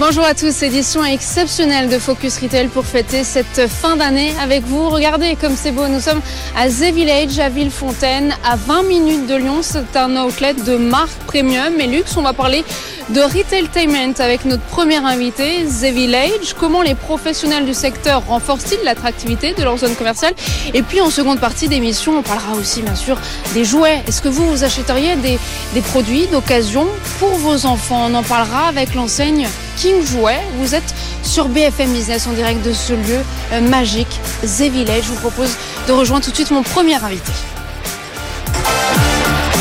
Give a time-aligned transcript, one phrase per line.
[0.00, 4.88] Bonjour à tous, édition exceptionnelle de Focus Retail pour fêter cette fin d'année avec vous.
[4.88, 6.20] Regardez comme c'est beau, nous sommes
[6.56, 9.60] à The Village à Villefontaine, à 20 minutes de Lyon.
[9.62, 12.16] C'est un outlet de marque premium et luxe.
[12.16, 12.64] On va parler
[13.10, 16.54] de retailtainment avec notre premier invité, The Village.
[16.58, 20.34] Comment les professionnels du secteur renforcent-ils l'attractivité de leur zone commerciale?
[20.74, 23.16] Et puis en seconde partie d'émission, on parlera aussi bien sûr
[23.54, 24.02] des jouets.
[24.08, 25.38] Est-ce que vous, vous achèteriez des,
[25.72, 26.88] des produits d'occasion
[27.20, 28.08] pour vos enfants?
[28.10, 30.40] On en parlera avec l'enseigne King Jouet.
[30.56, 33.20] Vous êtes sur BFM Business en direct de ce lieu
[33.52, 35.04] euh, magique, The Village.
[35.04, 37.32] Je vous propose de rejoindre tout de suite mon premier invité.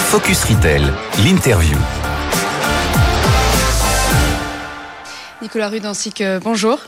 [0.09, 0.83] Focus Retail,
[1.23, 1.77] l'interview.
[5.41, 6.79] Nicolas Rudancic, euh, bonjour.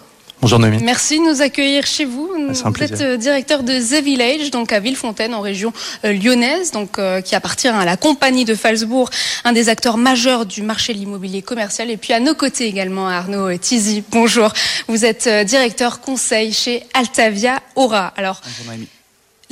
[0.42, 0.84] Bonjour Noémie.
[0.84, 2.30] Merci de nous accueillir chez vous.
[2.38, 2.98] un vous êtes plaisir.
[3.02, 7.36] euh, directeur de The Village, donc à Villefontaine, en région euh, lyonnaise, donc euh, qui
[7.36, 9.10] appartient à la compagnie de Falsbourg,
[9.44, 11.90] un des acteurs majeurs du marché de l'immobilier commercial.
[11.90, 14.04] Et puis à nos côtés également Arnaud Tizi.
[14.12, 14.52] Bonjour.
[14.88, 18.14] Vous êtes euh, directeur conseil chez Altavia Aura.
[18.16, 18.42] Alors.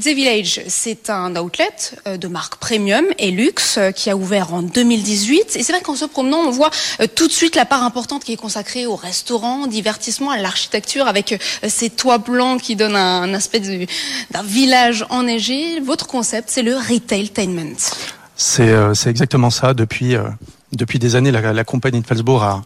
[0.02, 1.70] The Village, c'est un outlet
[2.08, 5.56] euh, de marque premium et luxe euh, qui a ouvert en 2018.
[5.56, 8.24] Et c'est vrai qu'en se promenant, on voit euh, tout de suite la part importante
[8.24, 12.96] qui est consacrée au restaurant, au divertissement, à l'architecture, avec ces toits blancs qui donnent
[12.96, 13.86] un, aspect du-
[14.32, 15.80] d'un village enneigé.
[15.80, 17.78] Votre concept, c'est le retailtainment.
[18.36, 19.76] C'est exactement ça.
[19.76, 20.16] Depuis,
[20.72, 22.64] depuis des années, la, compagnie de Falsbourg a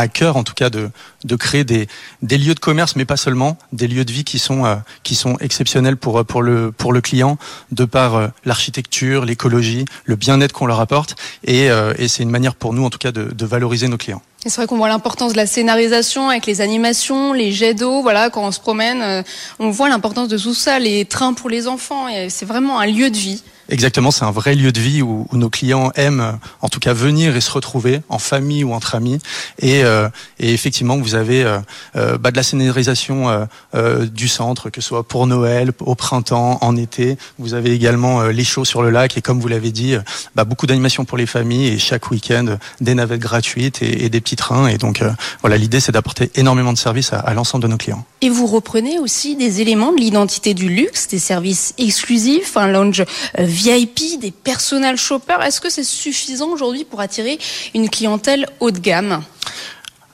[0.00, 0.90] à cœur, en tout cas, de,
[1.24, 1.86] de créer des,
[2.22, 4.74] des lieux de commerce, mais pas seulement, des lieux de vie qui sont, euh,
[5.04, 7.38] qui sont exceptionnels pour, euh, pour, le, pour le client,
[7.70, 11.14] de par euh, l'architecture, l'écologie, le bien-être qu'on leur apporte.
[11.44, 11.66] Et,
[11.98, 14.22] et c'est une manière pour nous, en tout cas, de, de valoriser nos clients.
[14.44, 18.02] C'est vrai qu'on voit l'importance de la scénarisation avec les animations, les jets d'eau.
[18.02, 19.24] Voilà, quand on se promène,
[19.58, 22.06] on voit l'importance de tout ça, les trains pour les enfants.
[22.28, 23.42] C'est vraiment un lieu de vie.
[23.68, 26.80] Exactement, c'est un vrai lieu de vie où, où nos clients aiment, euh, en tout
[26.80, 29.18] cas, venir et se retrouver en famille ou entre amis.
[29.58, 30.08] Et, euh,
[30.38, 31.58] et effectivement, vous avez euh,
[31.96, 33.44] euh, bah, de la scénarisation euh,
[33.74, 37.16] euh, du centre, que ce soit pour Noël, au printemps, en été.
[37.38, 39.96] Vous avez également les shows sur le lac et, comme vous l'avez dit,
[40.34, 44.36] bah, beaucoup d'animations pour les familles et chaque week-end des navettes gratuites et, des petits
[44.36, 44.68] trains.
[44.68, 45.02] Et donc,
[45.40, 48.04] voilà, l'idée, c'est d'apporter énormément de services à, à l'ensemble de nos clients.
[48.20, 53.04] Et vous reprenez aussi des éléments de l'identité du luxe, des services exclusifs, un lounge
[53.54, 55.40] VIP, des personal shoppers.
[55.42, 57.38] Est-ce que c'est suffisant aujourd'hui pour attirer
[57.74, 59.22] une clientèle haut de gamme?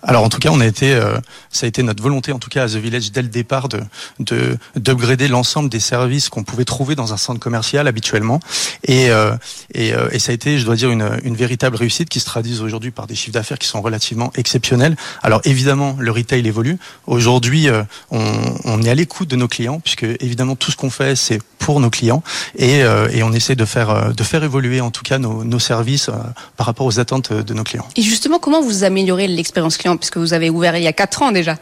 [0.03, 1.19] Alors en tout cas, on a été, euh,
[1.51, 3.81] ça a été notre volonté en tout cas à The Village dès le départ de
[4.19, 8.41] de d'upgrader l'ensemble des services qu'on pouvait trouver dans un centre commercial habituellement.
[8.85, 9.35] Et euh,
[9.75, 12.25] et, euh, et ça a été, je dois dire, une, une véritable réussite qui se
[12.25, 14.97] traduisent aujourd'hui par des chiffres d'affaires qui sont relativement exceptionnels.
[15.23, 16.79] Alors évidemment, le retail évolue.
[17.07, 18.25] Aujourd'hui, euh, on,
[18.65, 21.81] on est à l'écoute de nos clients puisque évidemment tout ce qu'on fait c'est pour
[21.81, 22.23] nos clients
[22.57, 25.45] et, euh, et on essaie de faire euh, de faire évoluer en tout cas nos,
[25.45, 26.11] nos services
[26.57, 27.87] par rapport aux attentes de nos clients.
[27.97, 29.90] Et justement, comment vous améliorez l'expérience client?
[29.97, 31.57] Puisque vous avez ouvert il y a quatre ans déjà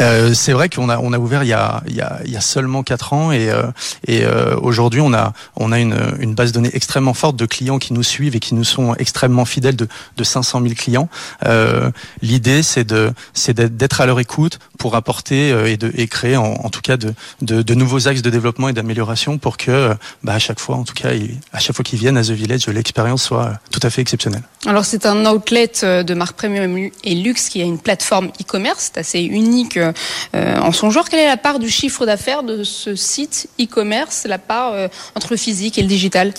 [0.00, 2.30] Euh, c'est vrai qu'on a on a ouvert il y a il y a, il
[2.32, 3.62] y a seulement quatre ans et euh,
[4.06, 7.46] et euh, aujourd'hui on a on a une une base de données extrêmement forte de
[7.46, 11.08] clients qui nous suivent et qui nous sont extrêmement fidèles de de 500 000 clients.
[11.46, 11.90] Euh,
[12.22, 16.36] L'idée c'est de c'est d'être- à leur écoute pour apporter euh, et de et créer
[16.36, 19.94] en, en tout cas de, de de nouveaux axes de développement et d'amélioration pour que
[20.24, 22.30] bah, à chaque fois en tout cas ils- à chaque fois qu'ils viennent à The
[22.30, 24.42] Village l'expérience soit tout à fait exceptionnelle.
[24.66, 29.20] Alors c'est un outlet de marque premium et luxe qui a une plateforme e-commerce, assez
[29.20, 29.92] unique euh,
[30.34, 31.08] euh, en son genre.
[31.08, 35.28] Quelle est la part du chiffre d'affaires de ce site e-commerce, la part euh, entre
[35.30, 36.32] le physique et le digital?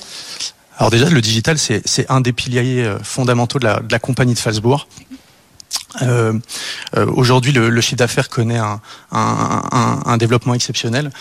[0.77, 4.89] Alors déjà, le digital, c'est un des piliers fondamentaux de la, compagnie de Falsbourg.
[7.15, 11.11] Aujourd'hui, le, chiffre d'affaires connaît un, développement exceptionnel.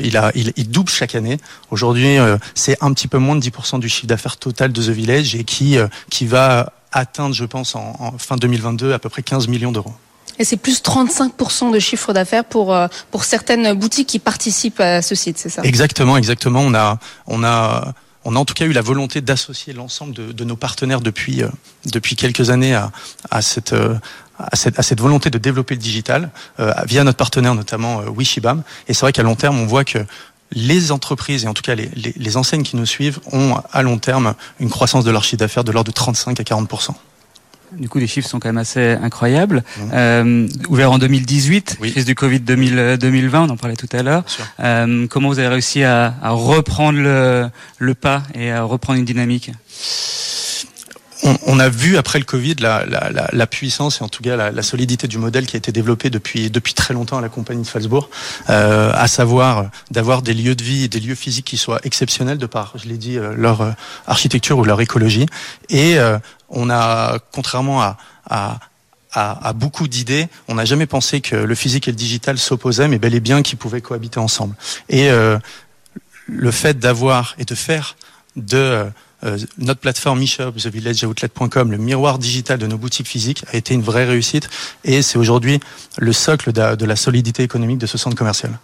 [0.00, 1.38] Il, double chaque année.
[1.72, 2.18] Aujourd'hui,
[2.54, 5.42] c'est un petit peu moins de 10% du chiffre d'affaires total de The Village et
[5.42, 5.76] qui,
[6.08, 9.94] qui va atteindre, je pense, en, en fin 2022 à peu près 15 millions d'euros.
[10.40, 15.02] Et c'est plus 35% de chiffre d'affaires pour, euh, pour certaines boutiques qui participent à
[15.02, 15.60] ce site, c'est ça?
[15.64, 16.60] Exactement, exactement.
[16.60, 17.92] On a, on a,
[18.24, 21.42] on a en tout cas eu la volonté d'associer l'ensemble de, de nos partenaires depuis,
[21.42, 21.48] euh,
[21.92, 22.90] depuis quelques années à,
[23.30, 23.94] à cette, euh,
[24.38, 26.30] à cette, à cette volonté de développer le digital
[26.86, 28.62] via notre partenaire notamment Wishibam.
[28.88, 29.98] Et c'est vrai qu'à long terme, on voit que
[30.52, 33.82] les entreprises, et en tout cas les, les, les, enseignes qui nous suivent, ont à
[33.82, 36.66] long terme une croissance de leur chiffre d'affaires de l'ordre de 35 à 40
[37.78, 39.62] du coup, les chiffres sont quand même assez incroyables.
[39.76, 39.82] Mmh.
[39.92, 41.92] Euh, ouvert en 2018, oui.
[41.92, 44.24] crise du Covid 2000, 2020, on en parlait tout à l'heure.
[44.60, 49.04] Euh, comment vous avez réussi à, à reprendre le, le, pas et à reprendre une
[49.04, 49.52] dynamique?
[51.22, 54.36] On, on, a vu après le Covid la, la, la, puissance et en tout cas
[54.36, 57.62] la, solidité du modèle qui a été développé depuis, depuis très longtemps à la compagnie
[57.62, 58.10] de Falsbourg,
[58.48, 62.38] euh, à savoir d'avoir des lieux de vie et des lieux physiques qui soient exceptionnels
[62.38, 63.70] de par, je l'ai dit, euh, leur euh,
[64.06, 65.26] architecture ou leur écologie.
[65.68, 66.18] Et euh,
[66.48, 67.96] on a, contrairement à,
[68.28, 68.58] à
[69.12, 70.28] à, à, beaucoup d'idées.
[70.48, 73.42] On n'a jamais pensé que le physique et le digital s'opposaient, mais bel et bien
[73.42, 74.54] qu'ils pouvaient cohabiter ensemble.
[74.88, 75.38] Et euh,
[76.26, 77.96] le fait d'avoir et de faire
[78.36, 78.86] de
[79.24, 83.82] euh, notre plateforme eShop, thevillageoutlet.com, le miroir digital de nos boutiques physiques, a été une
[83.82, 84.48] vraie réussite
[84.84, 85.60] et c'est aujourd'hui
[85.98, 88.58] le socle de, de la solidité économique de ce centre commercial.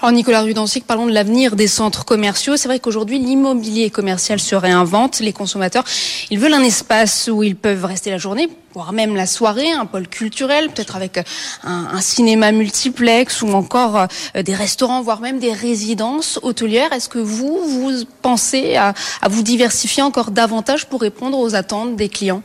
[0.00, 2.56] Alors Nicolas Rudancic, parlons de l'avenir des centres commerciaux.
[2.56, 5.20] C'est vrai qu'aujourd'hui, l'immobilier commercial se réinvente.
[5.20, 5.84] Les consommateurs,
[6.30, 9.86] ils veulent un espace où ils peuvent rester la journée, voire même la soirée, un
[9.86, 11.18] pôle culturel, peut-être avec
[11.64, 14.06] un, cinéma multiplex ou encore
[14.36, 16.92] euh, des restaurants, voire même des résidences hôtelières.
[16.92, 18.94] Est-ce que vous, vous pensez à
[19.28, 22.42] vous diversifier encore davantage pour répondre aux attentes des clients?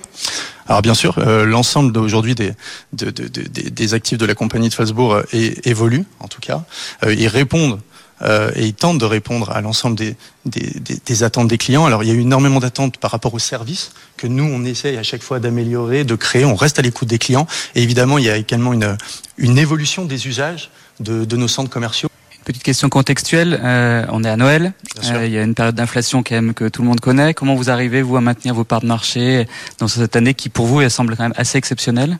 [0.71, 2.53] Alors bien sûr, euh, l'ensemble d'aujourd'hui des,
[2.93, 6.63] de, de, de, des actifs de la compagnie de Falsbourg euh, évolue, en tout cas.
[7.03, 7.81] Euh, ils répondent
[8.55, 10.15] et ils tentent de répondre à l'ensemble des,
[10.45, 10.71] des,
[11.03, 11.87] des, attentes des clients.
[11.87, 14.95] Alors il y a eu énormément d'attentes par rapport au service que nous on essaye
[14.97, 16.45] à chaque fois d'améliorer, de créer.
[16.45, 17.47] On reste à l'écoute des clients.
[17.73, 18.95] Et évidemment, il y a également une,
[19.39, 20.69] une évolution des usages
[20.99, 22.10] de, de nos centres commerciaux.
[22.51, 24.73] Petite question contextuelle, euh, on est à Noël,
[25.05, 27.33] euh, il y a une période d'inflation quand même que tout le monde connaît.
[27.33, 29.47] Comment vous arrivez, vous, à maintenir vos parts de marché
[29.79, 32.19] dans cette année qui, pour vous, elle semble quand même assez exceptionnelle?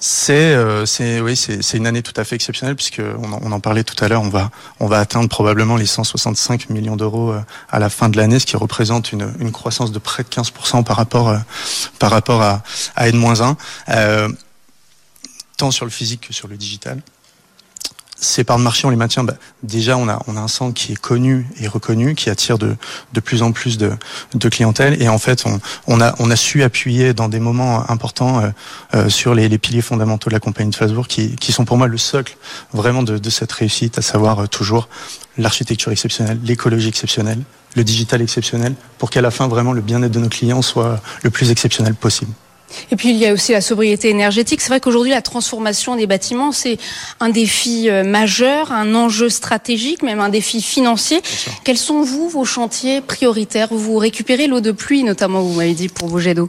[0.00, 3.52] C'est euh, c'est oui c'est une année tout à fait exceptionnelle puisque on en, on
[3.52, 4.22] en parlait tout à l'heure.
[4.22, 7.36] On va on va atteindre probablement les 165 millions d'euros
[7.70, 10.82] à la fin de l'année ce qui représente une, une croissance de près de 15%
[10.82, 11.38] par rapport euh,
[12.00, 12.64] par rapport à
[12.96, 13.54] à N-1
[13.90, 14.28] euh,
[15.56, 17.00] tant sur le physique que sur le digital
[18.18, 19.24] ces parts de marché, on les maintient.
[19.24, 22.76] Bah, déjà, on a, un centre qui est connu et reconnu, qui attire de,
[23.22, 23.92] plus en plus de,
[24.34, 25.00] de clientèle.
[25.02, 25.44] Et en fait,
[25.86, 28.48] on, a, su appuyer dans des moments importants euh,
[28.94, 31.98] euh, sur les, piliers fondamentaux de la compagnie de Facebook, qui, sont pour moi le
[31.98, 32.36] socle
[32.72, 34.88] vraiment de, de cette réussite, à savoir euh, toujours
[35.38, 37.40] l'architecture exceptionnelle, l'écologie exceptionnelle,
[37.74, 41.30] le digital exceptionnel, pour qu'à la fin, vraiment, le bien-être de nos clients soit le
[41.30, 42.32] plus exceptionnel possible.
[42.90, 44.60] Et puis il y a aussi la sobriété énergétique.
[44.60, 46.78] C'est vrai qu'aujourd'hui la transformation des bâtiments c'est
[47.20, 51.20] un défi euh, majeur, un enjeu stratégique, même un défi financier.
[51.64, 53.68] Quels sont vous vos chantiers prioritaires?
[53.70, 56.48] Vous récupérez l'eau de pluie notamment, vous m'avez dit pour vos jets d'eau.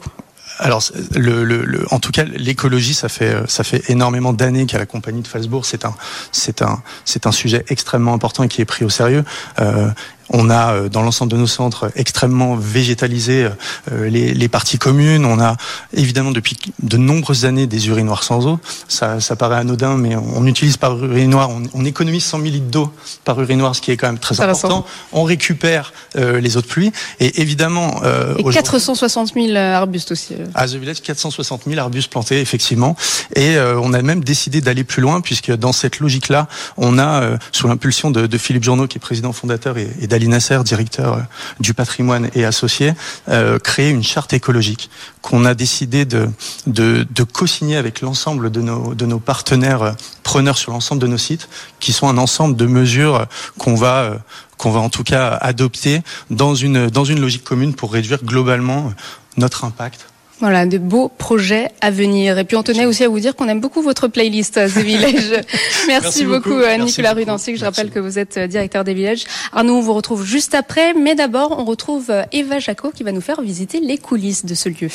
[0.59, 0.83] Alors,
[1.15, 4.87] le, le, le, en tout cas, l'écologie, ça fait ça fait énormément d'années qu'à la
[4.87, 5.93] compagnie de Falsbourg, c'est un
[6.31, 9.23] c'est un c'est un sujet extrêmement important et qui est pris au sérieux.
[9.59, 9.89] Euh,
[10.29, 13.49] on a euh, dans l'ensemble de nos centres extrêmement végétalisé
[13.91, 15.25] euh, les, les, parties communes.
[15.25, 15.55] On a
[15.93, 18.59] évidemment depuis de nombreuses années des urinoirs sans eau.
[18.87, 22.71] Ça, ça paraît anodin, mais on, utilise par urinoir, on, on, économise 100 000 litres
[22.71, 22.91] d'eau
[23.23, 24.85] par urinoir, ce qui est quand même très important.
[25.11, 28.01] On récupère euh, les eaux de pluie et évidemment.
[28.03, 30.35] Euh, et 460 000 arbustes aussi.
[30.55, 32.95] À The Village, 460 000 arbustes plantés effectivement.
[33.35, 36.47] Et euh, on a même décidé d'aller plus loin puisque dans cette logique-là,
[36.77, 40.27] on a sous l'impulsion de, de, Philippe Journeau, qui est président fondateur et, et Ali
[40.27, 41.21] Nasser, directeur euh,
[41.59, 42.93] du patrimoine et associé,
[43.29, 44.89] euh, créer une charte écologique
[45.21, 46.29] qu'on a décidé de,
[46.65, 49.91] de, co-signer avec l'ensemble de nos, partenaires euh,
[50.23, 53.25] preneurs sur l'ensemble de nos sites, qui sont un ensemble de mesures
[53.57, 54.17] qu'on va
[54.57, 58.91] qu'on va en tout cas adopter dans une logique commune pour réduire globalement
[59.37, 60.07] notre impact
[60.39, 62.37] voilà, de beaux projets à venir.
[62.37, 65.31] Et puis on tenait aussi à vous dire qu'on aime beaucoup votre playlist The Village.
[65.87, 66.83] Merci, Merci, beaucoup, beaucoup.
[66.85, 67.57] Nicolas Rudancic.
[67.57, 69.25] Je rappelle que vous êtes directeur des Villages.
[69.51, 70.93] Arnaud, on vous retrouve juste après.
[70.93, 74.69] Mais d'abord, on retrouve Eva Jacot qui va nous faire visiter les coulisses de ce
[74.69, 74.89] lieu.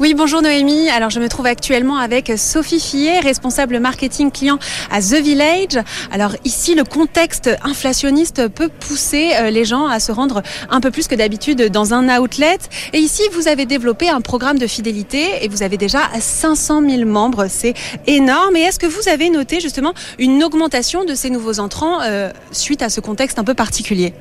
[0.00, 0.88] Oui, bonjour Noémie.
[0.90, 4.60] Alors, je me trouve actuellement avec Sophie Fillet, responsable marketing client
[4.92, 5.82] à The Village.
[6.12, 10.92] Alors, ici, le contexte inflationniste peut pousser euh, les gens à se rendre un peu
[10.92, 12.58] plus que d'habitude dans un outlet.
[12.92, 17.04] Et ici, vous avez développé un programme de fidélité et vous avez déjà 500 000
[17.04, 17.46] membres.
[17.48, 17.74] C'est
[18.06, 18.54] énorme.
[18.54, 22.82] Et est-ce que vous avez noté justement une augmentation de ces nouveaux entrants euh, suite
[22.82, 24.14] à ce contexte un peu particulier?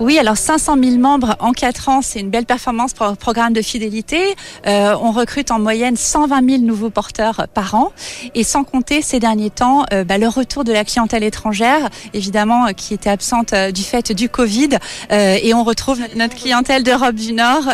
[0.00, 3.52] Oui, alors 500 000 membres en 4 ans, c'est une belle performance pour un programme
[3.52, 4.34] de fidélité.
[4.66, 7.92] Euh, on recrute en moyenne 120 000 nouveaux porteurs par an.
[8.34, 12.68] Et sans compter ces derniers temps, euh, bah, le retour de la clientèle étrangère, évidemment,
[12.68, 14.70] euh, qui était absente du fait du Covid.
[15.10, 17.64] et on retrouve notre clientèle d'Europe du Nord,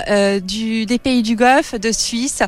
[0.40, 2.42] des pays du Golfe, de Suisse,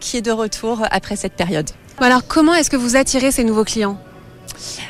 [0.00, 1.68] qui est de retour après cette période.
[1.98, 3.98] Alors comment est-ce que vous attirez ces nouveaux clients?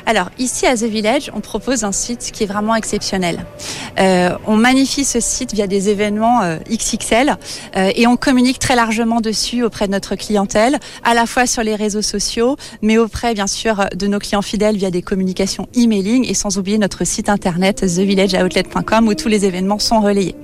[0.05, 3.45] Alors ici à The Village, on propose un site qui est vraiment exceptionnel.
[3.99, 7.37] Euh, on magnifie ce site via des événements euh, XXL
[7.75, 11.63] euh, et on communique très largement dessus auprès de notre clientèle, à la fois sur
[11.63, 16.25] les réseaux sociaux, mais auprès bien sûr de nos clients fidèles via des communications emailing
[16.27, 20.35] et sans oublier notre site internet thevillageoutlet.com où tous les événements sont relayés.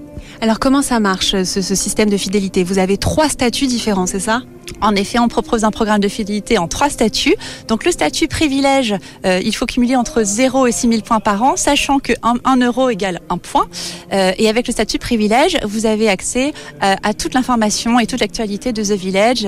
[0.42, 2.64] Alors comment ça marche ce, ce système de fidélité?
[2.64, 4.42] Vous avez trois statuts différents, c'est ça?
[4.82, 7.36] En effet, on propose un programme de fidélité en trois statuts.
[7.68, 8.96] Donc le statut privilège,
[9.26, 12.58] euh, il faut cumuler entre 0 et 6 000 points par an, sachant que 1,
[12.58, 13.68] euro égale 1 point.
[14.12, 18.20] Euh, et avec le statut privilège, vous avez accès euh, à toute l'information et toute
[18.20, 19.48] l'actualité de The Village,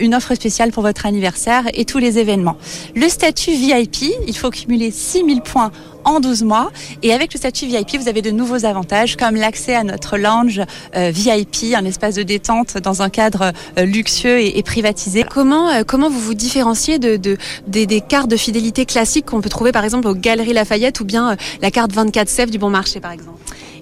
[0.00, 2.56] une offre spéciale pour votre anniversaire et tous les événements.
[2.94, 5.70] Le statut VIP, il faut cumuler 6 000 points
[6.06, 6.70] en 12 mois.
[7.02, 10.62] Et avec le statut VIP, vous avez de nouveaux avantages comme l'accès à notre lounge
[10.94, 15.24] VIP, un espace de détente dans un cadre luxueux et, privatisé.
[15.28, 17.36] Comment, euh, comment vous vous différenciez de, de
[17.66, 21.32] des, cartes de fidélité classiques qu'on peut trouver par exemple aux Galeries Lafayette ou bien
[21.32, 23.38] euh, la carte 24 CEF du Bon Marché par exemple?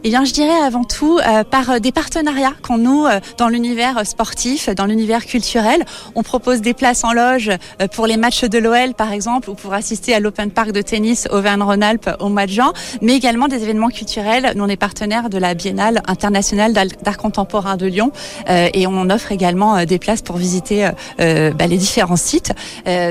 [0.06, 3.48] Eh bien, je dirais avant tout euh, par euh, des partenariats qu'on noue euh, dans
[3.48, 5.82] l'univers sportif, dans l'univers culturel.
[6.14, 7.50] On propose des places en loge
[7.94, 11.26] pour les matchs de l'OL, par exemple, ou pour assister à l'Open Park de tennis
[11.30, 14.52] Auvergne-Rhône-Alpes au mois de juin, mais également des événements culturels.
[14.54, 18.12] Nous, on est partenaire de la Biennale internationale d'art contemporain de Lyon
[18.48, 22.52] et on offre également des places pour visiter bah, les différents sites,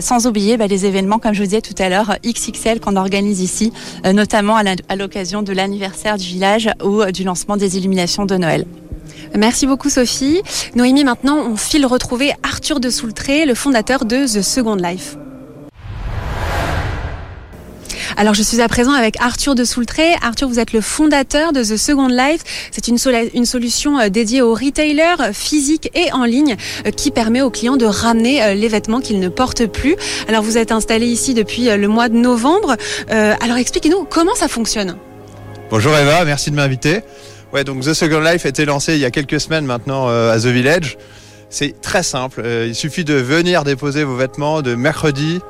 [0.02, 3.42] sans oublier bah, les événements, comme je vous disais tout à l'heure, XXL qu'on organise
[3.42, 3.74] ici,
[4.06, 8.66] notamment à l'occasion de l'anniversaire du village euh, du lancement des illuminations de Noël.
[9.36, 10.42] Merci beaucoup Sophie.
[10.76, 15.18] Noémie, maintenant on file retrouver Arthur de Soultré, le fondateur de The Second Life.
[18.16, 20.14] Alors je suis à présent avec Arthur de Soultré.
[20.22, 22.70] Arthur, vous êtes le fondateur de The Second Life.
[22.72, 22.98] C'est une,
[23.34, 26.56] une, solution euh, dédiée aux retailers euh, physiques et en ligne
[26.96, 29.96] qui permet aux clients de ramener les vêtements qu'ils ne portent plus.
[30.28, 32.76] Alors vous êtes installé ici depuis le mois de novembre.
[33.10, 34.96] alors expliquez-nous comment ça fonctionne.
[35.74, 37.02] Bonjour Eva, merci de m'inviter.
[37.52, 40.32] Ouais, donc The Second Life a été lancé il y a quelques semaines maintenant euh,
[40.32, 41.00] à The Village.
[41.50, 45.42] C'est très simple, euh, il suffit de venir déposer vos vêtements de mercredi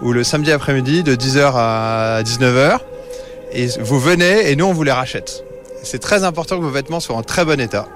[0.00, 2.78] ou le samedi après-midi de 10h à 19h
[3.54, 5.42] et vous venez et nous on vous les rachète.
[5.82, 7.88] C'est très important que vos vêtements soient en très bon état.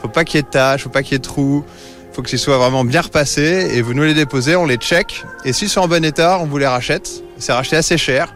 [0.00, 1.66] Faut pas qu'il y ait de taches, faut pas qu'il y ait de trous,
[2.14, 5.52] faut qu'ils soient vraiment bien repassés et vous nous les déposez, on les check et
[5.52, 7.10] s'ils sont en bon état, on vous les rachète.
[7.36, 8.32] C'est racheté assez cher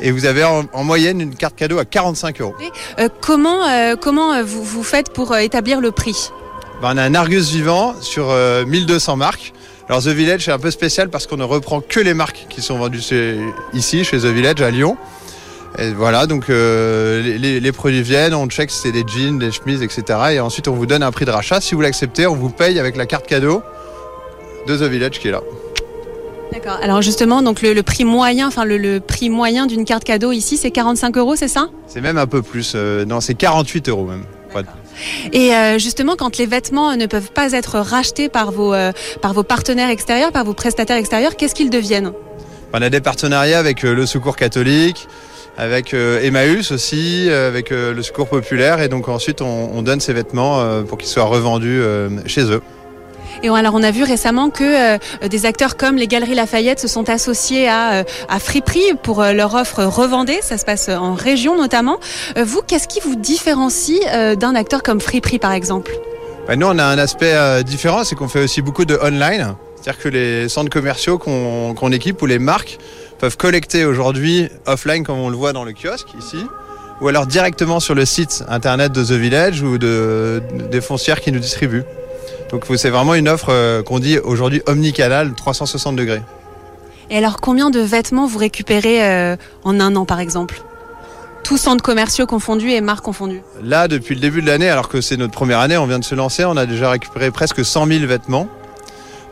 [0.00, 2.54] et vous avez en, moyenne une carte cadeau à 45 euros.
[2.98, 6.30] Euh, comment euh, comment euh, vous, vous faites pour établir le prix?
[6.82, 8.34] Ben, On a un Argus vivant sur
[8.66, 9.52] 1200 marques.
[9.88, 12.62] Alors The Village c'est un peu spécial parce qu'on ne reprend que les marques qui
[12.62, 13.02] sont vendues
[13.72, 14.96] ici chez The Village à Lyon.
[15.78, 19.82] Et voilà, donc les, les, produits viennent, on check si c'est des jeans, des chemises,
[19.82, 20.04] etc.
[20.32, 21.60] Et ensuite on vous donne un prix de rachat.
[21.60, 23.62] Si vous l'acceptez, on vous paye avec la carte cadeau
[24.66, 25.40] de The Village qui est là.
[26.54, 26.78] D'accord.
[26.82, 30.70] Alors justement, donc le, prix moyen, enfin le, prix moyen d'une carte cadeau ici, c'est
[30.70, 31.68] 45 euros, c'est ça?
[31.88, 32.74] C'est même un peu plus.
[32.76, 34.22] Euh, non, c'est 48 euros même.
[35.32, 39.34] Et euh, justement, quand les vêtements ne peuvent pas être rachetés par vos, euh, par
[39.34, 42.12] vos partenaires extérieurs, par vos prestataires extérieurs, qu'est-ce qu'ils deviennent?
[42.72, 45.08] On a des partenariats avec le Secours catholique,
[45.58, 50.98] avec Emmaüs aussi, avec le Secours populaire, et donc ensuite on donne ces vêtements pour
[50.98, 51.82] qu'ils soient revendus
[52.26, 52.62] chez eux.
[53.42, 56.88] Et alors on a vu récemment que euh, des acteurs comme les Galeries Lafayette se
[56.88, 58.38] sont associés à, euh, à
[59.02, 60.38] pour euh, leur offre Revendée.
[60.42, 61.98] Ça se passe en région notamment.
[62.36, 64.00] vous, qu'est-ce qui vous différencie
[64.36, 65.92] d'un acteur comme Friperie par exemple?
[66.46, 69.54] Bah, Nous, on a un aspect différent, c'est qu'on fait aussi beaucoup de online.
[69.76, 72.78] C'est-à-dire que les centres commerciaux qu'on équipe ou les marques
[73.18, 76.38] peuvent collecter aujourd'hui offline comme on le voit dans le kiosque ici
[77.00, 81.32] ou alors directement sur le site internet de The Village ou de, des foncières qui
[81.32, 81.84] nous distribuent.
[82.54, 86.22] Donc c'est vraiment une offre euh, qu'on dit aujourd'hui omnicanal 360 degrés.
[87.10, 90.62] Et alors combien de vêtements vous récupérez euh, en un an par exemple?
[91.42, 95.00] Tous centres commerciaux confondus et marques confondues Là, depuis le début de l'année, alors que
[95.00, 97.88] c'est notre première année, on vient de se lancer, on a déjà récupéré presque 100
[97.88, 98.46] 000 vêtements.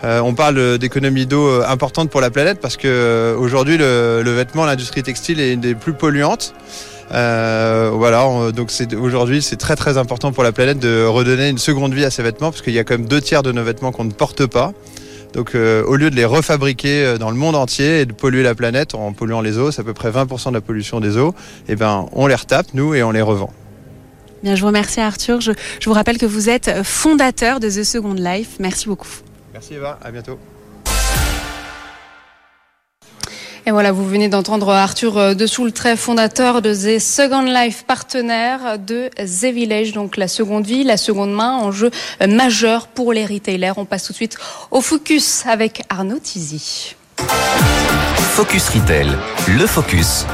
[0.02, 4.64] Euh, on parle d'économie d'eau importante pour la planète parce que aujourd'hui le, le, vêtement,
[4.64, 6.54] l'industrie textile est une des plus polluantes.
[7.12, 11.92] Euh, voilà, donc aujourd'hui c'est très très important pour la planète de redonner une seconde
[11.92, 13.92] vie à ces vêtements parce qu'il y a quand même deux tiers de nos vêtements
[13.92, 14.72] qu'on ne porte pas.
[15.34, 18.42] Donc euh, au lieu de les refabriquer euh, dans le monde entier et de polluer
[18.42, 21.16] la planète en polluant les eaux, c'est à peu près 20% de la pollution des
[21.16, 21.34] eaux,
[21.68, 23.50] et eh ben on les retape nous et on les revend.
[24.42, 25.40] Bien, je vous remercie Arthur.
[25.40, 28.56] Je, je vous rappelle que vous êtes fondateur de The Second Life.
[28.58, 29.08] Merci beaucoup.
[29.52, 30.38] Merci Eva, à bientôt.
[33.64, 39.54] Et voilà, vous venez d'entendre Arthur Dessous-le-Trait, fondateur de The Second Life, partenaire de The
[39.54, 41.90] Village, donc la seconde vie, la seconde main, enjeu
[42.28, 43.74] majeur pour les retailers.
[43.76, 44.36] On passe tout de suite
[44.72, 46.96] au focus avec Arnaud Tizy.
[48.34, 49.08] Focus Retail,
[49.46, 50.26] le focus.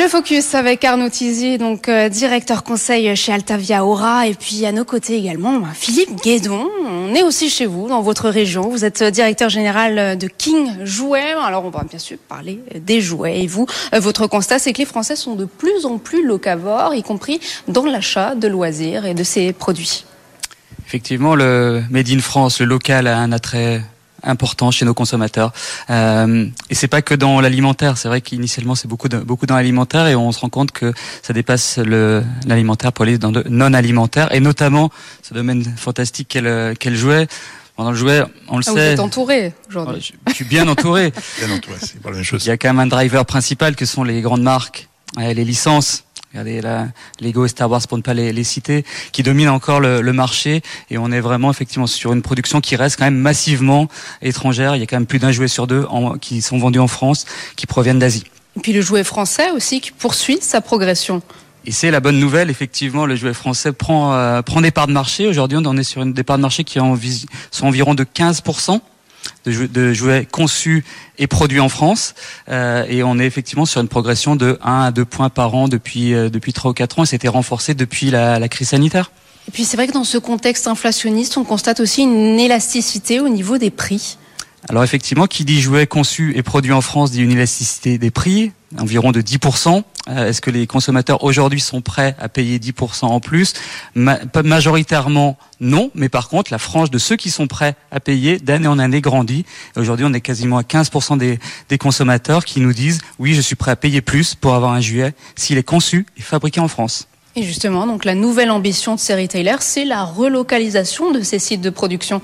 [0.00, 4.72] Le focus avec Arnaud Tizy, donc euh, directeur conseil chez Altavia Aura, et puis à
[4.72, 6.70] nos côtés également bah, Philippe Guédon.
[6.88, 8.70] On est aussi chez vous, dans votre région.
[8.70, 11.34] Vous êtes directeur général de King Jouets.
[11.34, 13.42] Alors on va bien sûr parler des jouets.
[13.42, 16.94] Et vous, euh, votre constat, c'est que les Français sont de plus en plus locavores,
[16.94, 17.38] y compris
[17.68, 20.06] dans l'achat de loisirs et de ces produits.
[20.86, 23.82] Effectivement, le Made in France, le local a un attrait
[24.22, 25.52] important chez nos consommateurs.
[25.90, 27.98] Euh, et c'est pas que dans l'alimentaire.
[27.98, 30.92] C'est vrai qu'initialement c'est beaucoup de, beaucoup dans l'alimentaire et on se rend compte que
[31.22, 34.90] ça dépasse le l'alimentaire pour aller dans le non alimentaire et notamment
[35.22, 37.26] ce domaine fantastique qu'elle qu'elle jouait.
[37.78, 38.70] Dans le jouet, on le ah, sait.
[38.72, 40.02] Vous êtes entouré aujourd'hui.
[40.02, 41.14] Je, je, suis bien entouré.
[41.38, 42.44] bien entouré, c'est pas la même chose.
[42.44, 46.04] Il y a quand même un driver principal que sont les grandes marques, les licences.
[46.32, 46.86] Regardez là,
[47.20, 50.12] Lego et Star Wars pour ne pas les, les citer, qui dominent encore le, le,
[50.12, 53.88] marché et on est vraiment effectivement sur une production qui reste quand même massivement
[54.22, 54.76] étrangère.
[54.76, 56.86] Il y a quand même plus d'un jouet sur deux en, qui sont vendus en
[56.86, 58.24] France, qui proviennent d'Asie.
[58.56, 61.20] Et puis le jouet français aussi qui poursuit sa progression.
[61.66, 64.92] Et c'est la bonne nouvelle, effectivement, le jouet français prend euh, prend des parts de
[64.92, 65.26] marché.
[65.26, 66.96] Aujourd'hui, on est sur une des parts de marché qui en,
[67.50, 68.42] sont environ de 15
[69.44, 70.84] de, de, jouets conçus
[71.18, 72.14] et produits en France.
[72.48, 75.68] Euh, et on est effectivement sur une progression de 1 à 2 points par an
[75.68, 77.02] depuis, euh, depuis 3 ou 4 ans.
[77.04, 79.10] Et c'était renforcé depuis la, la crise sanitaire.
[79.48, 83.28] Et puis c'est vrai que dans ce contexte inflationniste, on constate aussi une élasticité au
[83.28, 84.18] niveau des prix.
[84.68, 88.52] Alors effectivement, qui dit jouets conçus et produits en France dit une élasticité des prix,
[88.78, 89.82] environ de 10%.
[90.08, 93.54] Euh, Est-ce que les consommateurs aujourd'hui sont prêts à payer 10% en plus?
[93.94, 98.38] Ma Majoritairement non, mais par contre la frange de ceux qui sont prêts à payer
[98.38, 99.44] d'année en année grandit.
[99.76, 103.70] Aujourd'hui on est quasiment à 15% des, consommateurs qui nous disent oui je suis prêt
[103.70, 107.06] à payer plus pour avoir un jouet s'il est conçu et fabriqué en France.
[107.36, 111.60] Et justement, donc la nouvelle ambition de ces retailers, c'est la relocalisation de ces sites
[111.60, 112.20] de production.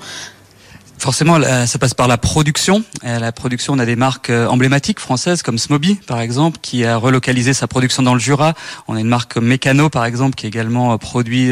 [0.97, 2.83] Forcément, ça passe par la production.
[3.03, 7.53] La production, on a des marques emblématiques françaises comme Smoby, par exemple, qui a relocalisé
[7.53, 8.55] sa production dans le Jura.
[8.87, 11.51] On a une marque comme Mécano, par exemple, qui est également produit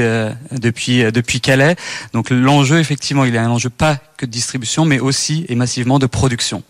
[0.52, 1.76] depuis depuis Calais.
[2.14, 6.00] Donc l'enjeu, effectivement, il est un enjeu pas que de distribution, mais aussi et massivement
[6.00, 6.64] de production.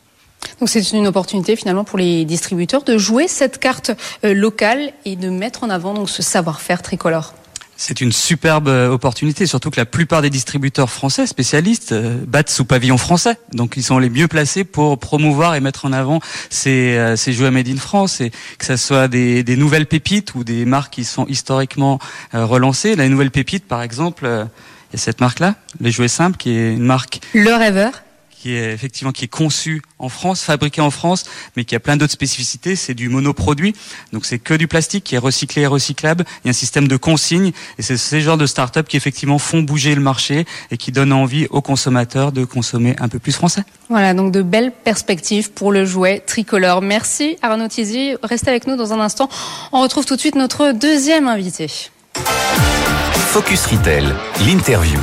[0.60, 5.30] Donc c'est une opportunité finalement pour les distributeurs de jouer cette carte locale et de
[5.30, 7.34] mettre en avant donc ce savoir-faire tricolore.
[7.78, 12.98] C'est une superbe opportunité, surtout que la plupart des distributeurs français spécialistes battent sous pavillon
[12.98, 13.38] français.
[13.54, 17.52] Donc ils sont les mieux placés pour promouvoir et mettre en avant ces, ces jouets
[17.52, 21.04] made in France, et que ce soit des, des, nouvelles pépites ou des marques qui
[21.04, 22.00] sont historiquement
[22.32, 22.96] relancées.
[22.96, 26.74] La nouvelle pépite, par exemple, il y a cette marque-là, les jouets simples, qui est
[26.74, 27.20] une marque...
[27.34, 28.05] Le rêveur
[28.46, 31.24] qui est effectivement qui est conçu en France, fabriqué en France,
[31.58, 32.76] mais qui a plein d'autres spécificités.
[32.76, 33.74] C'est du monoproduit,
[34.14, 36.26] donc c'est que du plastique qui est recyclé et recyclable.
[36.44, 39.40] Il y a un système de consigne, et c'est ces genres de start-up qui effectivement
[39.40, 43.32] font bouger le marché et qui donnent envie aux consommateurs de consommer un peu plus
[43.32, 43.64] français.
[43.90, 46.84] Voilà, donc de belles perspectives pour le jouet tricolore.
[46.84, 48.14] Merci Arnaud Tizy.
[48.22, 49.28] Restez avec nous dans un instant.
[49.72, 51.68] On retrouve tout de suite notre deuxième invité.
[53.34, 54.06] Focus Retail,
[54.46, 55.00] l'interview.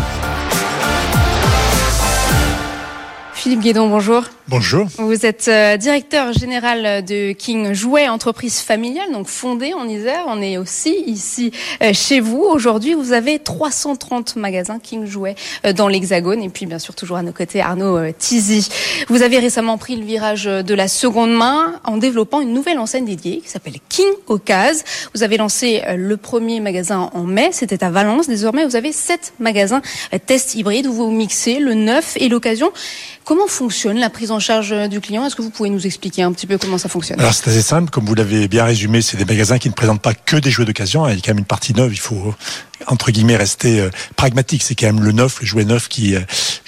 [3.43, 4.23] Philippe Guédon, bonjour.
[4.53, 4.87] Bonjour.
[4.99, 10.25] Vous êtes euh, directeur général de King Jouet, entreprise familiale, donc fondée en Isère.
[10.27, 12.43] On est aussi ici euh, chez vous.
[12.43, 16.43] Aujourd'hui, vous avez 330 magasins King Jouet euh, dans l'Hexagone.
[16.43, 18.69] Et puis, bien sûr, toujours à nos côtés, Arnaud Tizy.
[19.09, 23.07] Vous avez récemment pris le virage de la seconde main en développant une nouvelle enseigne
[23.07, 24.85] dédiée qui s'appelle King Ocase.
[25.15, 27.49] Vous avez lancé le premier magasin en mai.
[27.53, 28.29] C'était à Valence.
[28.29, 29.81] Désormais, vous avez sept magasins
[30.27, 32.71] test hybride où vous mixez le neuf et l'occasion.
[33.25, 35.25] Comment fonctionne la prise en charge du client.
[35.25, 37.19] Est-ce que vous pouvez nous expliquer un petit peu comment ça fonctionne?
[37.19, 40.03] Alors c'est assez simple, comme vous l'avez bien résumé, c'est des magasins qui ne présentent
[40.03, 42.35] pas que des jouets d'occasion, il y a quand même une partie neuve, il faut
[42.87, 46.21] entre guillemets rester euh, pragmatique, c'est quand même le neuf, le jouet neuf qui euh,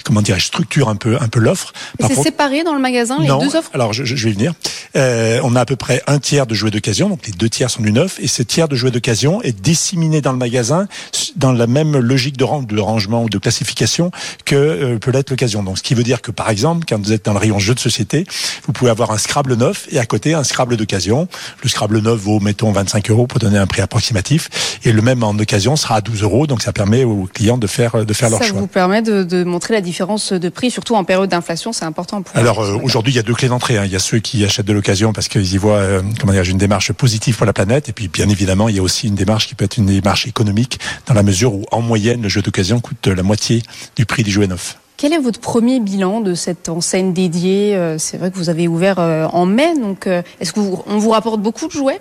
[0.05, 1.73] comment dire, structure un peu un peu l'offre.
[1.99, 3.71] C'est séparé dans le magasin les deux offres?
[3.73, 4.53] Alors je, je, vais y venir.
[4.95, 7.69] Euh, on a à peu près un tiers de jouets d'occasion, donc les deux tiers
[7.69, 10.87] sont du neuf, et ce tiers de jouets d'occasion est disséminé dans le magasin
[11.35, 14.11] dans la même logique de, rang, de rangement ou de classification
[14.45, 15.63] que euh, peut l'être l'occasion.
[15.63, 17.73] Donc ce qui veut dire que par exemple, quand vous êtes dans le rayon jeux
[17.73, 18.25] de société,
[18.65, 21.27] vous pouvez avoir un Scrabble neuf et à côté un Scrabble d'occasion.
[21.63, 25.23] Le Scrabble neuf vaut mettons 25 euros pour donner un prix approximatif, et le même
[25.23, 26.47] en occasion sera à 12 euros.
[26.47, 28.47] Donc ça permet aux clients de faire de faire leur choix.
[28.47, 31.85] Ça vous permet de, de, montrer la différence de prix, surtout en période d'inflation, c'est
[31.85, 32.21] important.
[32.21, 33.77] Pour Alors aujourd'hui, il y a deux clés d'entrée.
[33.77, 33.85] Hein.
[33.85, 36.57] Il y a ceux qui achètent de l'occasion parce qu'ils y voient comment dire une
[36.57, 39.47] démarche positive pour la planète, et puis bien évidemment, il y a aussi une démarche
[39.47, 42.79] qui peut être une démarche économique dans la mesure où en moyenne le jeu d'occasion
[42.79, 43.63] coûte la moitié
[43.95, 44.77] du prix du jouet neuf.
[44.97, 48.67] Quel est votre premier bilan de cette enseigne dédiée euh, C'est vrai que vous avez
[48.67, 51.99] ouvert euh, en mai, donc euh, est-ce qu'on vous rapporte beaucoup de jouets?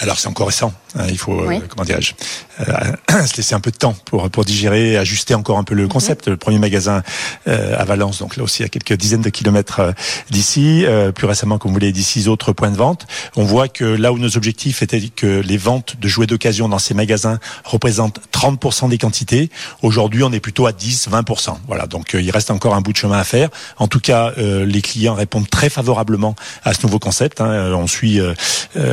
[0.00, 0.72] Alors c'est encore récent.
[0.96, 2.14] Hein, il faut euh, comment dirais-je
[2.60, 5.88] euh, se laisser un peu de temps pour pour digérer, ajuster encore un peu le
[5.88, 6.28] concept.
[6.28, 7.02] Le premier magasin
[7.48, 9.92] euh, à Valence, donc là aussi à quelques dizaines de kilomètres euh,
[10.30, 10.84] d'ici.
[10.84, 13.06] Euh, plus récemment, comme vous voulez, dix autres points de vente.
[13.36, 16.78] On voit que là où nos objectifs étaient que les ventes de jouets d'occasion dans
[16.78, 19.50] ces magasins représentent 30% des quantités,
[19.82, 21.56] aujourd'hui on est plutôt à 10-20%.
[21.66, 23.48] Voilà, donc il reste encore un bout de chemin à faire.
[23.78, 27.40] En tout cas, les clients répondent très favorablement à ce nouveau concept.
[27.40, 27.72] Hein.
[27.74, 28.20] On suit,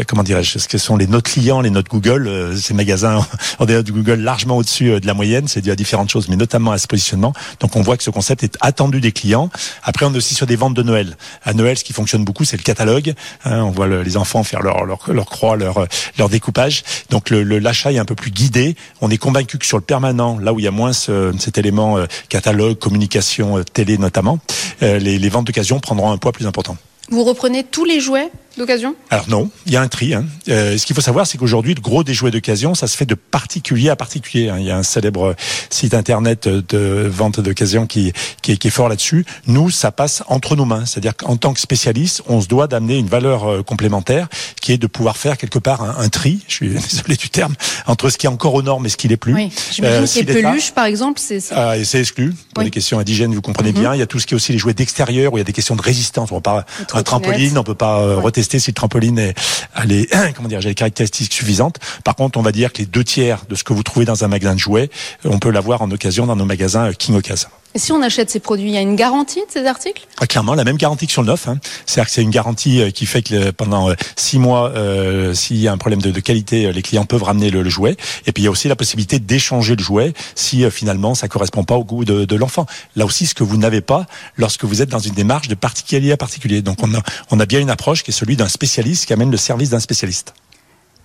[0.08, 3.26] comment dirais-je, ce que sont les notes clients, les notes Google, euh, ces magasins
[3.60, 6.30] en dehors du Google largement au-dessus euh, de la moyenne, c'est dû à différentes choses,
[6.30, 7.34] mais notamment à ce positionnement.
[7.60, 9.50] Donc on voit que ce concept est attendu des clients.
[9.84, 11.18] Après, on est aussi sur des ventes de Noël.
[11.44, 13.14] À Noël, ce qui fonctionne beaucoup, c'est le catalogue.
[13.44, 16.84] Hein, on voit les enfants faire leur, leur, croix, leur, leur découpage.
[17.10, 18.76] Donc le, l'achat est un peu plus guidé.
[19.02, 21.58] On est convaincu que sur le permanent, là où il y a moins ce, cet
[21.58, 24.40] élément euh, catalogue, communication, télé notamment,
[24.82, 26.78] les ventes d'occasion prendront un poids plus important.
[27.10, 30.14] Vous reprenez tous les jouets d'occasion Alors non, il y a un tri.
[30.14, 30.26] Hein.
[30.50, 33.06] Euh, ce qu'il faut savoir, c'est qu'aujourd'hui, le gros des jouets d'occasion, ça se fait
[33.06, 34.50] de particulier à particulier.
[34.50, 34.58] Hein.
[34.60, 35.36] Il y a un célèbre
[35.70, 39.26] site internet de vente d'occasion qui, qui, qui, est fort là-dessus.
[39.48, 40.86] Nous, ça passe entre nos mains.
[40.86, 44.28] C'est-à-dire qu'en tant que spécialiste, on se doit d'amener une valeur euh, complémentaire
[44.62, 47.54] qui est de pouvoir faire quelque part un, tri, je suis désolé du terme,
[47.88, 49.34] entre ce qui est encore aux normes et ce qui l'est plus.
[49.34, 49.52] Oui.
[49.72, 51.40] J'imagine euh, si qu'il peluche, par exemple, c'est...
[51.52, 52.34] Ah, c'est exclu.
[52.54, 53.80] Pour des questions indigènes, vous comprenez mhm.
[53.80, 53.94] bien.
[53.96, 55.46] Il y a tout ce qui est aussi les jouets d'extérieur, où il y a
[55.46, 56.32] des questions de résistance.
[56.32, 59.36] On peut pas un trampoline, on peut pas euh, retester si le trampoline est,
[59.76, 61.78] elle comment dire, j'ai les caractéristiques suffisantes.
[62.04, 64.24] Par contre, on va dire que les deux tiers de ce que vous trouvez dans
[64.24, 64.90] un magasin de jouets,
[65.26, 67.50] on peut l'avoir en occasion dans nos magasins King Occasion.
[67.76, 70.08] Et si on achète ces produits, il y a une garantie de ces articles?
[70.20, 71.48] Ah, Clairement, la même garantie que sur le neuf.
[71.48, 71.60] Hein.
[71.86, 75.58] C'est-à-dire que c'est une garantie euh, qui fait que pendant euh, six mois, euh, s'il
[75.58, 77.96] y a un problème de, qualité, les clients peuvent ramener le, jouet.
[78.26, 81.64] Et puis il y a aussi la possibilité d'échanger le jouet si finalement ça correspond
[81.64, 82.66] pas au goût de, de l'enfant.
[82.96, 86.12] Là aussi, ce que vous n'avez pas lorsque vous êtes dans une démarche de particulier
[86.12, 86.62] à particulier.
[86.62, 89.30] Donc on a, on a bien une approche qui est celui d'un spécialiste qui amène
[89.30, 90.34] le service d'un spécialiste.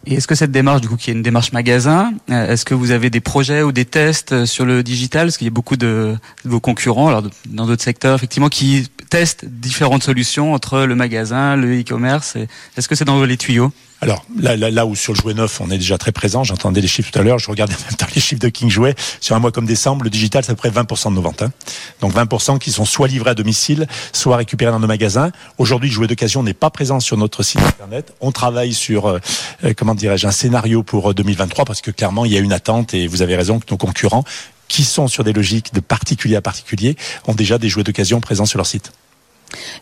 [0.06, 2.74] Et est-ce que cette démarche, du coup, qui est une démarche magasin, euh, est-ce que
[2.74, 5.26] vous avez des projets ou des tests euh, sur le digital?
[5.26, 6.14] Parce qu'il y a beaucoup de,
[6.44, 11.56] de vos concurrents, alors dans d'autres secteurs, effectivement, qui testent différentes solutions entre le magasin,
[11.56, 12.36] le e-commerce.
[12.76, 13.72] Est-ce que c'est dans les tuyaux?
[14.04, 16.44] Alors là, où sur le jouet neuf, on est déjà très présent.
[16.44, 17.38] J'entendais les chiffres tout à l'heure.
[17.38, 18.94] Je regardais même temps les chiffres de King Jouet.
[19.20, 21.42] Sur un mois comme décembre, le digital, c'est à peu près 20% de nos ventes.
[21.42, 21.52] Hein.
[22.00, 25.30] Donc 20% qui sont soit livrés à domicile, soit récupérés dans nos magasins.
[25.56, 28.12] Aujourd'hui, le jouet d'occasion n'est pas présent sur notre site internet.
[28.20, 29.18] On travaille sur, euh,
[29.64, 32.52] euh, comment dirais-je, un scénario pour 2023 euh, parce que clairement, il y a une
[32.52, 34.24] attente et vous avez raison que nos concurrents
[34.68, 38.46] qui sont sur des logiques de particulier à particulier ont déjà des jouets d'occasion présents
[38.46, 38.92] sur leur site.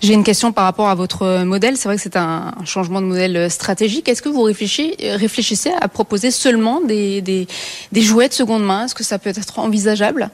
[0.01, 1.77] J'ai une question par rapport à votre modèle.
[1.77, 4.09] C'est vrai que c'est un changement de modèle stratégique.
[4.09, 7.47] Est-ce que vous réfléchissez, à proposer seulement des,
[7.95, 8.85] jouets de seconde main?
[8.85, 10.31] Est-ce que ça peut être envisageable?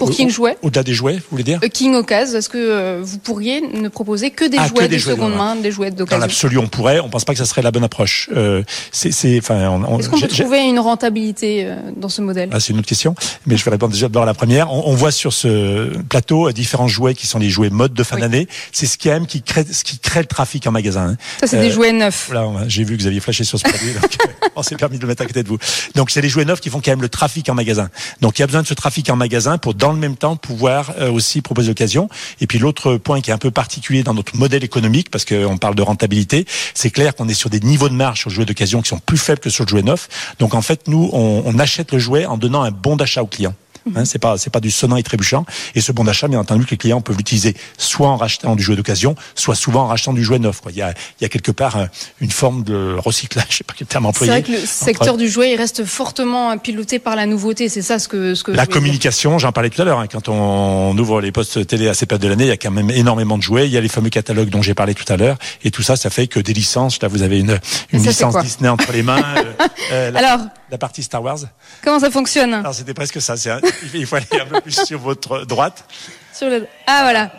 [0.00, 3.00] Pour King Jouet Au-delà des jouets, vous voulez dire euh, King Occasion, est-ce que euh,
[3.02, 6.24] vous pourriez ne proposer que des ah, jouets de seconde main, des jouets d'occasion Dans
[6.24, 7.00] l'absolu, on pourrait.
[7.00, 8.30] On pense pas que ça serait la bonne approche.
[8.34, 12.48] Euh, c'est, enfin, Est-ce qu'on peut trouver une rentabilité euh, dans ce modèle?
[12.50, 13.14] Ah, C'est une autre question,
[13.46, 14.72] mais je vais répondre déjà d'abord à la première.
[14.72, 18.18] On, on, voit sur ce plateau différents jouets qui sont les jouets mode de fin
[18.18, 18.48] d'année.
[18.72, 21.10] C'est ce qui aime, qui crée, ce qui crée le trafic en magasin.
[21.10, 21.16] Hein.
[21.40, 22.30] Ça, c'est des jouets neufs.
[22.30, 24.16] Voilà, j'ai vu que vous aviez flashé sur ce produit, donc
[24.56, 25.58] on s'est permis de le mettre à côté de vous.
[25.94, 27.90] Donc, c'est les jouets neufs qui font quand même le trafic en magasin.
[28.20, 30.36] Donc, il y a besoin de ce trafic en magasin pour, dans le même temps,
[30.36, 32.08] pouvoir euh, aussi proposer l'occasion.
[32.40, 35.58] Et puis l'autre point qui est un peu particulier dans notre modèle économique, parce qu'on
[35.58, 38.44] parle de rentabilité, c'est clair qu'on est sur des niveaux de marge sur le jouet
[38.44, 40.08] d'occasion qui sont plus faibles que sur le jouet neuf.
[40.38, 43.26] Donc en fait, nous, on, on achète le jouet en donnant un bon d'achat au
[43.26, 43.54] client.
[43.94, 45.44] Hein, c'est pas c'est pas du sonnant et trébuchant.
[45.74, 48.62] Et ce bon d'achat, bien entendu, que les clients peuvent l'utiliser soit en rachetant du
[48.62, 50.60] jouet d'occasion, soit souvent en rachetant du jouet neuf.
[50.60, 50.72] Quoi.
[50.72, 50.90] Il y a
[51.20, 51.86] il y a quelque part euh,
[52.20, 53.46] une forme de recyclage.
[53.50, 54.32] Je sais pas quel terme employer.
[54.32, 57.68] C'est vrai que le secteur du jouet il reste fortement piloté par la nouveauté.
[57.68, 59.38] C'est ça ce que ce que la communication.
[59.38, 59.98] J'en parlais tout à l'heure.
[59.98, 62.56] Hein, quand on ouvre les postes télé à ces périodes de l'année, il y a
[62.56, 63.66] quand même énormément de jouets.
[63.66, 65.36] Il y a les fameux catalogues dont j'ai parlé tout à l'heure.
[65.64, 67.00] Et tout ça, ça fait que des licences.
[67.02, 67.58] Là, vous avez une
[67.92, 69.22] une licence Disney entre les mains.
[69.36, 70.40] Euh, euh, Alors
[70.70, 71.38] la partie Star Wars.
[71.82, 73.34] Comment ça fonctionne Alors c'était presque ça.
[73.94, 75.84] il faut aller un peu plus sur votre droite.
[76.32, 76.66] Sur le...
[76.86, 77.32] Ah voilà.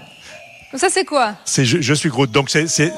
[0.75, 1.35] Ça c'est quoi?
[1.45, 2.31] C'est je, suis Groot.
[2.31, 2.93] Donc c'est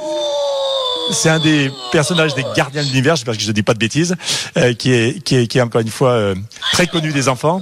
[1.12, 4.16] c'est un des personnages des Gardiens de l'univers, parce que je dis pas de bêtises,
[4.58, 6.36] euh, qui, est, qui, est, qui est encore une fois euh,
[6.74, 7.62] très connu des enfants.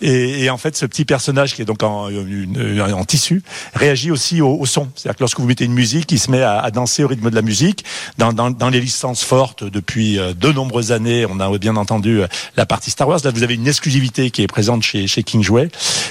[0.00, 3.42] Et, et, en fait, ce petit personnage qui est donc en, en tissu
[3.74, 4.88] réagit aussi au, au son.
[4.94, 7.30] C'est-à-dire que lorsque vous mettez une musique, il se met à, à danser au rythme
[7.30, 7.84] de la musique.
[8.18, 12.22] Dans, dans, dans, les licences fortes depuis de nombreuses années, on a bien entendu
[12.56, 13.20] la partie Star Wars.
[13.24, 15.68] Là, vous avez une exclusivité qui est présente chez, chez King Jouet,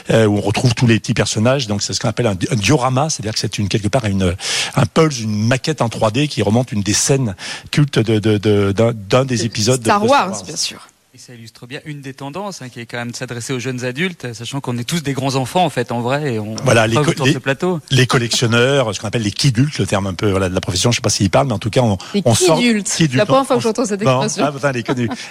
[0.10, 1.68] euh, où on retrouve tous les petits personnages.
[1.68, 4.36] Donc, c'est ce qu'on appelle un, un diorama, c'est-à-dire que c'est une quelque part une
[4.76, 7.36] un pulse, une maquette en 3D qui remonte une des scènes
[7.72, 10.88] cultes de, de, de, d'un des épisodes Star, de, Wars, Star Wars, bien sûr.
[11.14, 13.60] Et ça illustre bien une des tendances, hein, qui est quand même de s'adresser aux
[13.60, 16.56] jeunes adultes, sachant qu'on est tous des grands enfants en fait, en vrai, et on
[16.64, 17.82] voilà les, ce plateau.
[17.92, 20.90] les collectionneurs, ce qu'on appelle les kidultes, le terme un peu voilà, de la profession,
[20.90, 22.58] je sais pas s'il parle, mais en tout cas on, les on sort.
[22.86, 24.46] C'est la première fois que j'entends cette expression.
[24.46, 24.86] Bon, ah, les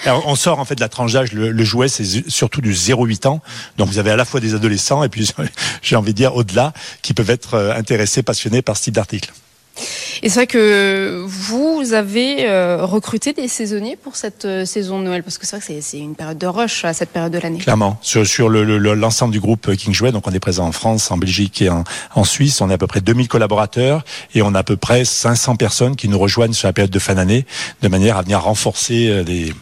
[0.05, 2.75] Alors, on sort en fait de la tranche d'âge, le, le, jouet c'est surtout du
[2.75, 3.41] 0-8 ans,
[3.79, 5.31] donc vous avez à la fois des adolescents et puis
[5.83, 9.33] j'ai envie de dire au-delà, qui peuvent être euh, intéressés, passionnés par ce type d'article.
[10.23, 15.05] Et c'est vrai que vous avez euh, recruté des saisonniers pour cette euh, saison de
[15.05, 17.39] Noël, parce que c'est vrai que c'est une période de rush à cette période de
[17.39, 17.59] l'année.
[17.59, 21.11] Clairement, sur, sur l'ensemble le, du groupe King Jouet, donc on est présent en France,
[21.11, 24.55] en Belgique et en, en, Suisse, on a à peu près 2000 collaborateurs et on
[24.55, 27.47] a à peu près 500 personnes qui nous rejoignent sur la période de fin d'année,
[27.83, 29.53] de manière à venir renforcer les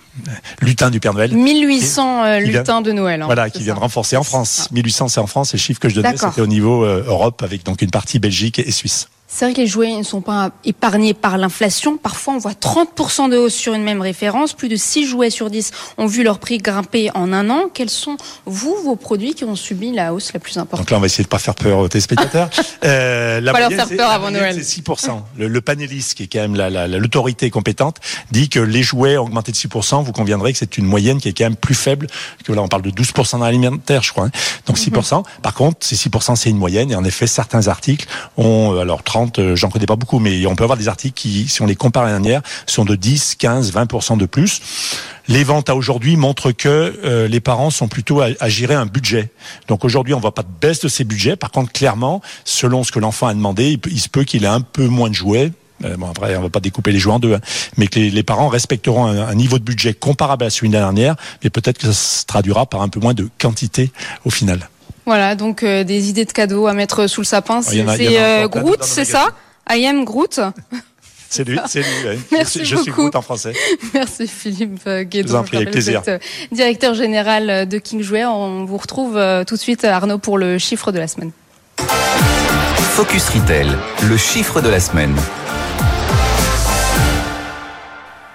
[0.61, 1.33] lutins du Père Noël.
[1.33, 3.22] 1800 euh, lutins de Noël.
[3.22, 4.66] Hein, voilà, qui viennent renforcer en France.
[4.66, 4.74] Ah.
[4.74, 7.42] 1800 c'est en France, et le chiffre que je donnais c'était au niveau euh, Europe
[7.42, 9.09] avec donc une partie Belgique et Suisse.
[9.30, 11.98] C'est vrai que les jouets ne sont pas épargnés par l'inflation.
[11.98, 14.54] Parfois, on voit 30% de hausse sur une même référence.
[14.54, 17.64] Plus de 6 jouets sur 10 ont vu leur prix grimper en un an.
[17.72, 20.80] Quels sont, vous, vos produits qui ont subi la hausse la plus importante?
[20.80, 22.48] Donc là, on va essayer de pas faire peur aux téléspectateurs.
[22.84, 24.64] euh, la pas leur faire peur avant Noël.
[24.64, 25.20] C'est 6%.
[25.36, 27.98] Le, le panéliste, qui est quand même l'autorité la, la, compétente,
[28.30, 30.02] dit que les jouets ont augmenté de 6%.
[30.04, 32.06] Vous conviendrez que c'est une moyenne qui est quand même plus faible
[32.44, 34.24] que là, on parle de 12% dans l'alimentaire, je crois.
[34.24, 34.30] Hein.
[34.64, 34.88] Donc 6%.
[34.88, 35.24] Mm -hmm.
[35.42, 36.90] Par contre, ces 6%, c'est une moyenne.
[36.90, 38.06] Et en effet, certains articles
[38.38, 39.17] ont, alors 30
[39.54, 42.04] j'en connais pas beaucoup, mais on peut avoir des articles qui, si on les compare
[42.04, 44.61] à l'année dernière, sont de 10, 15, 20% de plus.
[45.28, 49.31] Les ventes à aujourd'hui montrent que euh, les parents sont plutôt à, gérer un budget.
[49.68, 51.37] Donc aujourd'hui, on voit pas de baisse de ces budgets.
[51.37, 54.62] Par contre, clairement, selon ce que l'enfant a demandé, il, se peut qu'il ait un
[54.62, 55.52] peu moins de jouets.
[55.85, 57.40] Euh, bon après, on va pas découper les jouets en deux, hein,
[57.76, 60.87] mais que les, parents respecteront un, un, niveau de budget comparable à celui de l'année
[60.87, 63.92] dernière, mais peut-être que ça se traduira par un peu moins de quantité
[64.24, 64.68] au final.
[65.08, 67.62] Voilà, donc euh, des idées de cadeaux à mettre sous le sapin.
[67.62, 69.28] C'est euh, Groot, c'est ça
[69.70, 70.38] I am Groot.
[71.30, 72.18] C'est lui, c'est lui.
[72.32, 72.84] Merci je, beaucoup.
[72.84, 73.52] suis Groot en français.
[73.94, 75.28] Merci Philippe Guédon.
[75.28, 76.02] Je vous en prie, avec plaisir.
[76.06, 78.24] Êtes, directeur général de King Jouet.
[78.24, 81.32] On vous retrouve tout de suite, Arnaud, pour le chiffre de la semaine.
[81.76, 83.68] Focus Retail,
[84.08, 85.14] le chiffre de la semaine.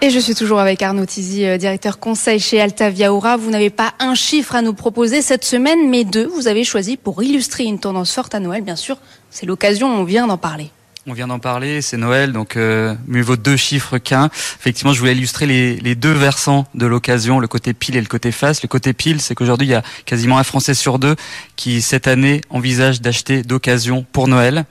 [0.04, 3.38] Et je suis toujours avec Arnaud Tizi, directeur conseil chez Altavia Aura.
[3.38, 6.28] Vous n'avez pas un chiffre à nous proposer cette semaine, mais deux.
[6.28, 8.98] Vous avez choisi pour illustrer une tendance forte à Noël, bien sûr.
[9.30, 10.72] C'est l'occasion, on vient d'en parler.
[11.06, 14.28] On vient d'en parler, c'est Noël, donc euh, mieux vaut deux chiffres qu'un.
[14.28, 18.08] Effectivement, je voulais illustrer les, les deux versants de l'occasion, le côté pile et le
[18.08, 18.64] côté face.
[18.64, 21.18] Le côté pile, c'est qu'aujourd'hui, il y a quasiment un Français sur deux
[21.58, 24.64] qui, cette année, envisage d'acheter d'occasion pour Noël.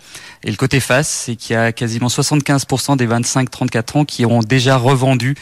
[0.43, 4.41] Et le côté face, c'est qu'il y a quasiment 75% des 25-34 ans qui ont
[4.41, 5.35] déjà revendu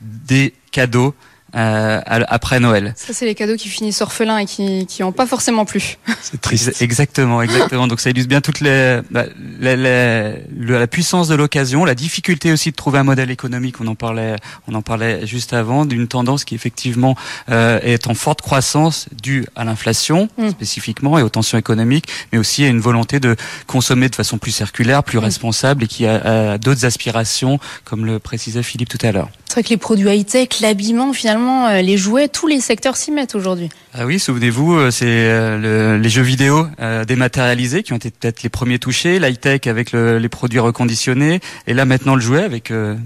[0.00, 1.14] des cadeaux
[1.54, 2.94] euh, après Noël.
[2.96, 5.98] Ça, c'est les cadeaux qui finissent orphelins et qui qui ont pas forcément plu.
[6.22, 6.80] C'est triste.
[6.80, 7.86] Exactement, exactement.
[7.86, 9.26] Donc ça illustre bien toute les, la,
[9.60, 13.80] la, la, la puissance de l'occasion, la difficulté aussi de trouver un modèle économique.
[13.80, 14.36] On en parlait,
[14.68, 17.16] on en parlait juste avant d'une tendance qui effectivement
[17.50, 20.50] euh, est en forte croissance due à l'inflation mm.
[20.50, 23.36] spécifiquement et aux tensions économiques, mais aussi à une volonté de
[23.66, 25.24] consommer de façon plus circulaire, plus mm.
[25.24, 29.28] responsable et qui a, a d'autres aspirations, comme le précisait Philippe tout à l'heure.
[29.46, 33.10] C'est vrai que les produits high-tech, l'habillement, finalement, euh, les jouets, tous les secteurs s'y
[33.10, 33.68] mettent aujourd'hui.
[33.94, 38.10] Ah oui, souvenez-vous, euh, c'est euh, le, les jeux vidéo euh, dématérialisés qui ont été
[38.10, 42.42] peut-être les premiers touchés, l'high-tech avec le, les produits reconditionnés, et là maintenant le jouet
[42.42, 42.96] avec euh,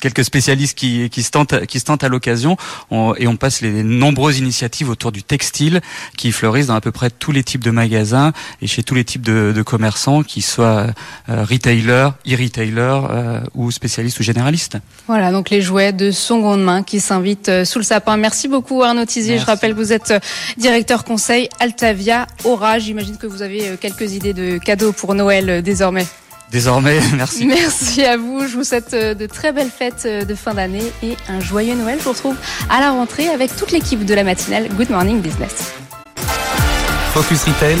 [0.00, 2.56] quelques spécialistes qui, qui se tentent, qui se tentent à l'occasion,
[3.16, 5.80] et on passe les nombreuses initiatives autour du textile
[6.16, 8.32] qui fleurissent dans à peu près tous les types de magasins
[8.62, 10.86] et chez tous les types de, de commerçants, qui soient
[11.28, 14.78] retailers, e-retailers ou spécialistes ou généralistes.
[15.08, 18.16] Voilà, donc les jouets de seconde main qui s'invitent sous le sapin.
[18.16, 19.38] Merci beaucoup Arnaud Tizier.
[19.38, 20.14] Je rappelle que vous êtes
[20.56, 22.78] directeur conseil Altavia Aura.
[22.78, 26.06] J'imagine que vous avez quelques idées de cadeaux pour Noël désormais.
[26.50, 27.46] Désormais, merci.
[27.46, 28.46] Merci à vous.
[28.46, 31.98] Je vous souhaite de très belles fêtes de fin d'année et un joyeux Noël.
[31.98, 32.36] Je vous retrouve
[32.70, 35.72] à la rentrée avec toute l'équipe de la matinale Good Morning Business.
[37.12, 37.78] Focus Retail,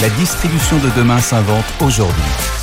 [0.00, 2.57] la distribution de demain s'invente aujourd'hui.